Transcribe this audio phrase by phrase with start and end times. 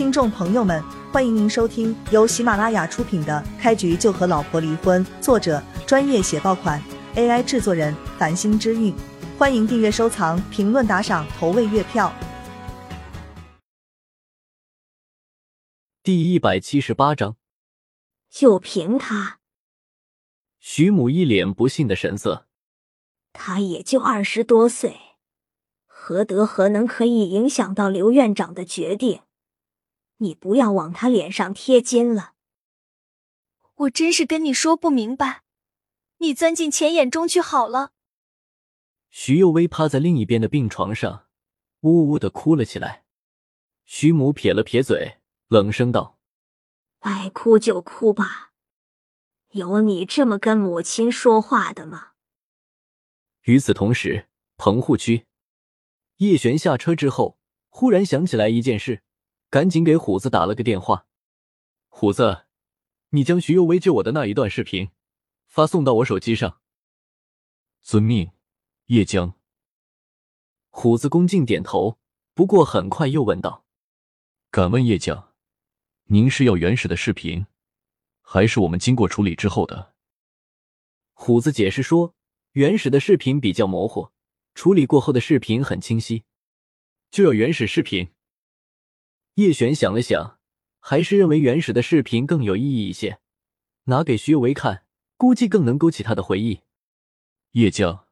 [0.00, 6.82] 听众朋友们，欢迎您收听由喜马拉雅出品的《开局就和老婆离婚》，作者专业写爆款
[7.16, 8.94] ，AI 制作人繁星之韵。
[9.38, 12.10] 欢迎订阅、收藏、评论、打赏、投喂月票。
[16.02, 17.36] 第一百七十八章，
[18.30, 19.40] 就凭他，
[20.58, 22.46] 徐母一脸不信的神色。
[23.34, 24.96] 他也就二十多岁，
[25.84, 29.20] 何德何能可以影响到刘院长的决定？
[30.22, 32.34] 你不要往他脸上贴金了。
[33.74, 35.42] 我真是跟你说不明白，
[36.18, 37.92] 你钻进钱眼中去好了。
[39.08, 41.26] 徐幼薇趴在另一边的病床上，
[41.80, 43.04] 呜呜的哭了起来。
[43.84, 46.18] 徐母撇了撇嘴，冷声道
[47.00, 48.52] ：“爱哭就哭吧，
[49.50, 52.12] 有你这么跟母亲说话的吗？”
[53.44, 55.26] 与此同时，棚户区，
[56.18, 57.38] 叶璇下车之后，
[57.70, 59.02] 忽然想起来一件事，
[59.50, 61.06] 赶紧给虎子打了个电话
[61.90, 62.46] ：“虎子，
[63.10, 64.90] 你将徐幼薇救我的那一段视频
[65.48, 66.60] 发送到我手机上。”
[67.82, 68.30] 遵命。
[68.86, 69.34] 叶江，
[70.68, 72.00] 虎子恭敬点头，
[72.34, 73.64] 不过很快又问道
[74.50, 75.32] ：“敢问叶江，
[76.06, 77.46] 您是要原始的视频，
[78.20, 79.94] 还是我们经过处理之后的？”
[81.14, 82.16] 虎子解释说
[82.52, 84.10] ：“原始的视频比较模糊，
[84.54, 86.24] 处理过后的视频很清晰，
[87.12, 88.10] 就要原始视频。”
[89.40, 90.38] 叶璇想了想，
[90.80, 93.20] 还是认为原始的视频更有意义一些，
[93.84, 94.84] 拿给徐有为看，
[95.16, 96.60] 估计更能勾起他的回忆。
[97.52, 98.04] 叶江。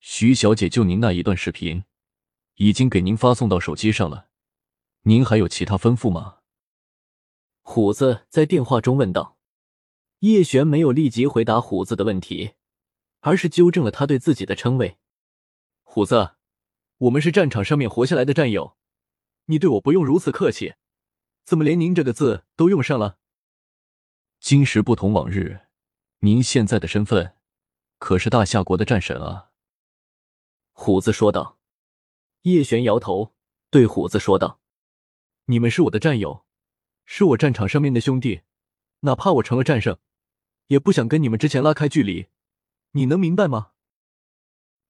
[0.00, 1.84] 徐小姐就您那一段视频，
[2.56, 4.26] 已经给您发送到手机上了。
[5.02, 6.38] 您还有其他吩咐吗？
[7.62, 9.38] 虎子在电话中问道。
[10.18, 12.54] 叶璇没有立即回答虎子的问题，
[13.20, 14.96] 而是纠正了他对自己的称谓。
[15.84, 16.32] 虎子，
[16.98, 18.76] 我们是战场上面活下来的战友，
[19.46, 20.74] 你对我不用如此客气，
[21.44, 23.18] 怎么连您这个字都用上了？
[24.40, 25.66] 今时不同往日，
[26.20, 27.36] 您现在的身份
[27.98, 29.50] 可是大夏国的战神啊！
[30.72, 31.58] 虎子说道
[32.42, 33.34] ：“叶璇摇头，
[33.70, 34.60] 对虎子说道
[35.46, 36.44] ：‘你们是我的战友，
[37.04, 38.42] 是我战场上面的兄弟，
[39.00, 39.98] 哪怕我成了战胜，
[40.68, 42.28] 也不想跟你们之前拉开距离。
[42.92, 43.72] 你能明白吗？’”“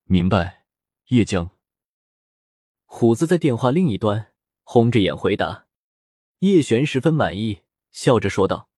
[0.05, 0.67] 明白。”
[1.09, 1.51] 叶江。
[2.87, 4.33] 虎子在电话另一端
[4.65, 5.69] 红着眼回答。
[6.41, 8.69] 叶璇十分满意，笑着说道：“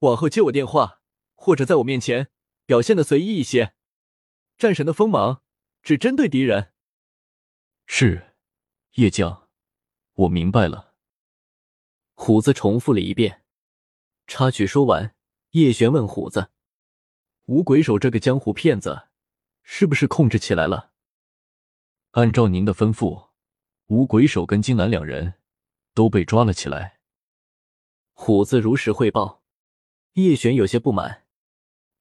[0.00, 1.02] 往后接我电话，
[1.34, 2.30] 或者在我面前
[2.66, 3.74] 表现的随意一些。
[4.56, 5.42] 战神的锋芒。”
[5.82, 6.74] 只针对敌人。
[7.86, 8.34] 是，
[8.96, 9.48] 叶将，
[10.12, 10.94] 我明白了。
[12.12, 13.44] 虎子重复了一遍。
[14.26, 15.16] 插曲说完，
[15.52, 16.50] 叶璇问虎子
[17.48, 19.08] ：“五鬼手这个江湖骗子，
[19.62, 20.92] 是不是控制起来了？”
[22.12, 23.29] 按照您的吩咐，
[23.90, 25.34] 五鬼手跟金兰两人
[25.94, 27.00] 都被抓了起来。
[28.12, 29.42] 虎子如实汇报。
[30.12, 31.26] 叶璇有些不满：“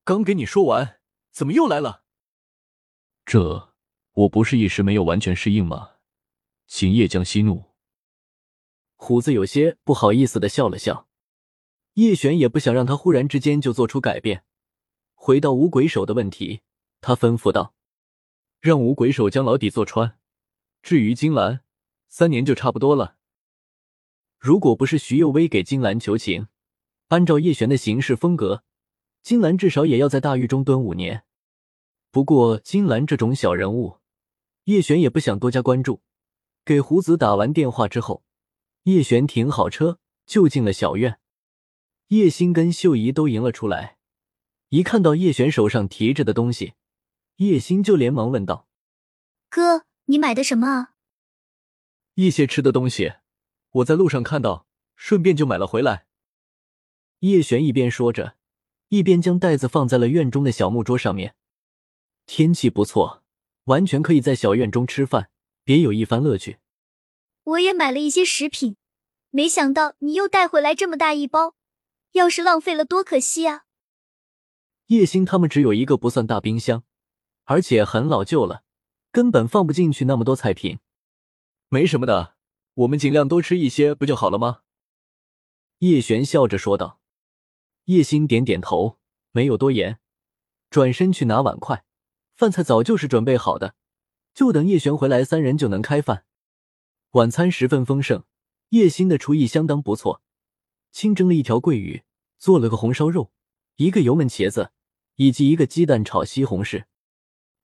[0.05, 0.99] 刚给你说完，
[1.31, 2.03] 怎么又来了？”
[3.25, 3.73] 这。
[4.13, 5.91] 我不是一时没有完全适应吗？
[6.67, 7.71] 请叶江息怒。
[8.95, 11.07] 虎子有些不好意思的笑了笑。
[11.93, 14.43] 叶璇也不想让他忽然之间就做出改变。
[15.15, 16.61] 回到五鬼手的问题，
[16.99, 17.73] 他吩咐道
[18.59, 20.19] ：“让五鬼手将牢底坐穿。
[20.83, 21.61] 至于金兰，
[22.09, 23.15] 三年就差不多了。
[24.37, 26.47] 如果不是徐幼薇给金兰求情，
[27.07, 28.63] 按照叶璇的行事风格，
[29.21, 31.23] 金兰至少也要在大狱中蹲五年。
[32.11, 33.99] 不过金兰这种小人物。”
[34.65, 36.03] 叶璇也不想多加关注，
[36.63, 38.23] 给胡子打完电话之后，
[38.83, 41.19] 叶璇停好车就进了小院。
[42.09, 43.97] 叶星跟秀姨都迎了出来，
[44.69, 46.73] 一看到叶璇手上提着的东西，
[47.37, 48.67] 叶星就连忙问道
[49.49, 50.89] ：“哥，你买的什么
[52.25, 53.13] ？”“一些吃的东西，
[53.71, 56.07] 我在路上看到，顺便就买了回来。”
[57.19, 58.35] 叶璇一边说着，
[58.89, 61.35] 一边将袋子放在了院中的小木桌上面。
[62.25, 63.23] 天气不错。
[63.65, 65.29] 完全可以在小院中吃饭，
[65.63, 66.57] 别有一番乐趣。
[67.43, 68.77] 我也买了一些食品，
[69.29, 71.53] 没想到你又带回来这么大一包，
[72.13, 73.65] 要是浪费了多可惜啊！
[74.87, 76.83] 叶星他们只有一个不算大冰箱，
[77.43, 78.63] 而且很老旧了，
[79.11, 80.79] 根本放不进去那么多菜品。
[81.71, 82.35] 没什么的，
[82.73, 84.61] 我们尽量多吃一些不就好了吗？
[85.77, 86.99] 叶璇笑着说道。
[87.85, 88.97] 叶星点点头，
[89.31, 89.99] 没有多言，
[90.71, 91.85] 转身去拿碗筷。
[92.35, 93.75] 饭菜早就是准备好的，
[94.33, 96.25] 就等叶璇回来，三人就能开饭。
[97.11, 98.23] 晚餐十分丰盛，
[98.69, 100.23] 叶星的厨艺相当不错，
[100.91, 102.03] 清蒸了一条桂鱼，
[102.39, 103.31] 做了个红烧肉，
[103.75, 104.71] 一个油焖茄子，
[105.17, 106.85] 以及一个鸡蛋炒西红柿。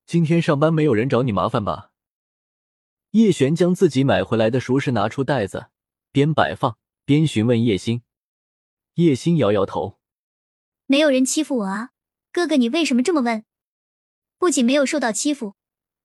[0.06, 1.90] 今天上班没有人找你麻烦吧？
[3.16, 5.68] 叶璇将自己买回来的熟食拿出袋子，
[6.12, 6.76] 边摆放
[7.06, 8.02] 边询问叶星。
[8.96, 9.98] 叶星摇摇头
[10.84, 11.92] ：“没有人欺负我啊，
[12.30, 13.42] 哥哥，你为什么这么问？
[14.36, 15.54] 不仅没有受到欺负，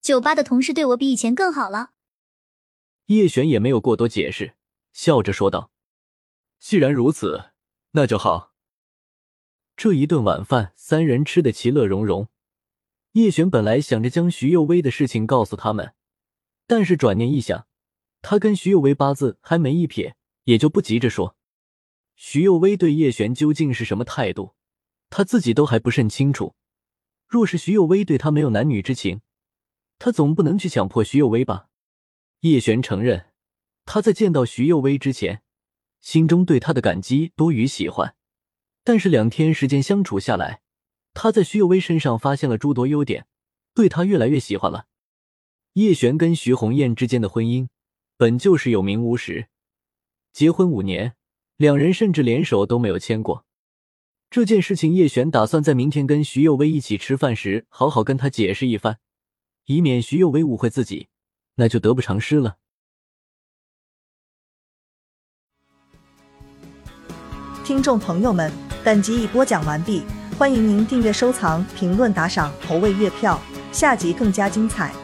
[0.00, 1.90] 酒吧的同事对我比以前更好了。”
[3.08, 4.54] 叶璇也没有过多解释，
[4.94, 5.70] 笑着说道
[6.58, 7.50] ：“既然如此，
[7.90, 8.54] 那就好。”
[9.76, 12.28] 这一顿晚饭，三人吃得其乐融融。
[13.12, 15.94] 叶璇本来想着将徐幼薇的事情告诉他们，
[16.72, 17.66] 但是转念一想，
[18.22, 21.36] 他跟徐幼薇八字还没一撇，也就不急着说。
[22.16, 24.54] 徐幼薇对叶璇究竟是什么态度，
[25.10, 26.54] 他自己都还不甚清楚。
[27.26, 29.20] 若是徐幼薇对他没有男女之情，
[29.98, 31.68] 他总不能去强迫徐幼薇吧？
[32.40, 33.26] 叶璇承认，
[33.84, 35.42] 他在见到徐幼薇之前，
[36.00, 38.16] 心中对她的感激多于喜欢。
[38.82, 40.62] 但是两天时间相处下来，
[41.12, 43.26] 他在徐幼薇身上发现了诸多优点，
[43.74, 44.86] 对她越来越喜欢了。
[45.74, 47.68] 叶璇跟徐红艳之间的婚姻
[48.18, 49.48] 本就是有名无实，
[50.32, 51.14] 结婚五年，
[51.56, 53.46] 两人甚至连手都没有牵过。
[54.28, 58.98] 这件事情，叶璇打算在明天跟徐幼薇一起吃饭时，好好跟她解释一番，
[59.64, 61.08] 以免徐幼薇误会自己。
[61.54, 62.56] 那就得不偿失了。
[67.64, 68.52] 听众朋友们，
[68.84, 70.02] 本集已播讲完毕，
[70.38, 73.40] 欢迎您订阅、收藏、评论、打赏、投喂月票，
[73.70, 74.94] 下集更加精彩。